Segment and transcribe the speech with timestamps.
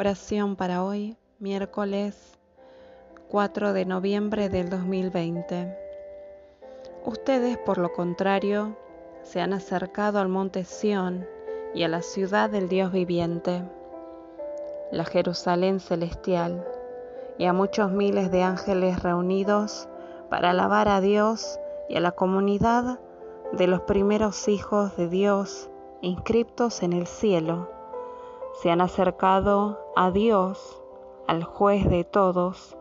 [0.00, 2.38] Oración para hoy, miércoles
[3.28, 5.76] 4 de noviembre del 2020.
[7.04, 8.78] Ustedes, por lo contrario,
[9.24, 11.28] se han acercado al monte Sión
[11.74, 13.62] y a la ciudad del Dios viviente,
[14.90, 16.66] la Jerusalén celestial,
[17.36, 19.86] y a muchos miles de ángeles reunidos
[20.30, 21.60] para alabar a Dios
[21.90, 23.00] y a la comunidad
[23.52, 25.68] de los primeros hijos de Dios
[26.00, 27.68] inscriptos en el cielo
[28.54, 30.80] se han acercado a Dios,
[31.26, 32.74] al juez de todos,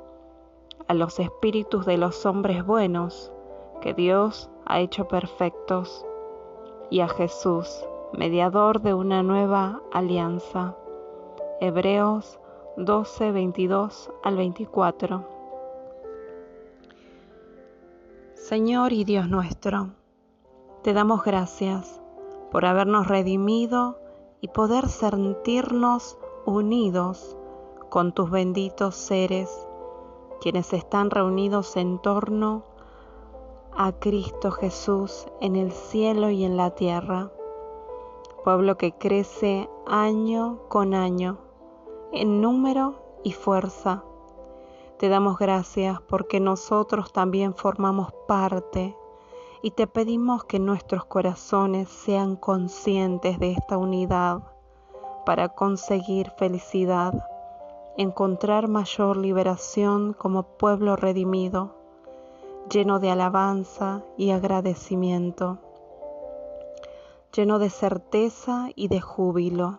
[0.87, 3.33] a los espíritus de los hombres buenos
[3.81, 6.05] que Dios ha hecho perfectos,
[6.89, 10.77] y a Jesús, mediador de una nueva alianza.
[11.59, 12.39] Hebreos
[12.77, 15.27] 12, 22 al 24.
[18.35, 19.89] Señor y Dios nuestro,
[20.83, 21.99] te damos gracias
[22.49, 23.99] por habernos redimido
[24.39, 26.17] y poder sentirnos
[26.49, 27.37] unidos
[27.89, 29.67] con tus benditos seres,
[30.41, 32.63] quienes están reunidos en torno
[33.71, 37.31] a Cristo Jesús en el cielo y en la tierra,
[38.43, 41.37] pueblo que crece año con año
[42.11, 44.03] en número y fuerza.
[44.97, 48.97] Te damos gracias porque nosotros también formamos parte
[49.61, 54.58] y te pedimos que nuestros corazones sean conscientes de esta unidad
[55.29, 57.13] para conseguir felicidad,
[57.97, 61.75] encontrar mayor liberación como pueblo redimido,
[62.67, 65.59] lleno de alabanza y agradecimiento,
[67.31, 69.77] lleno de certeza y de júbilo.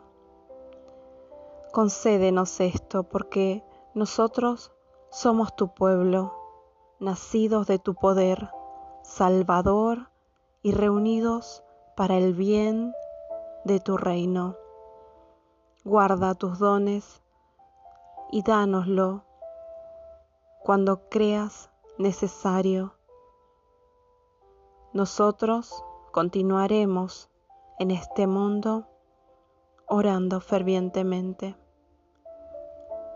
[1.73, 4.71] Concédenos esto porque nosotros
[5.11, 6.33] somos tu pueblo,
[7.01, 8.51] nacidos de tu poder
[9.03, 10.11] Salvador
[10.63, 11.65] y reunidos
[11.97, 12.93] para el bien
[13.65, 14.60] de tu reino.
[15.85, 17.23] Guarda tus dones
[18.31, 19.25] y dánoslo
[20.63, 22.95] cuando creas necesario.
[24.93, 27.31] Nosotros continuaremos
[27.79, 28.87] en este mundo
[29.87, 31.57] orando fervientemente.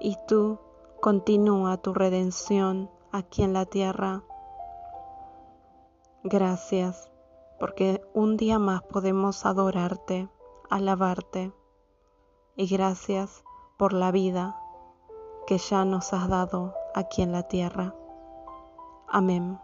[0.00, 0.58] Y tú
[1.00, 4.24] continúa tu redención aquí en la tierra
[6.26, 7.10] Gracias,
[7.60, 10.30] porque un día más podemos adorarte,
[10.70, 11.52] alabarte.
[12.56, 13.44] Y gracias
[13.76, 14.56] por la vida
[15.46, 17.94] que ya nos has dado aquí en la tierra.
[19.08, 19.58] Amén.